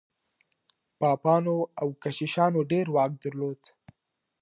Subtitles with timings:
[0.99, 3.61] پاپانو او کشیشانو ډېر واک درلود.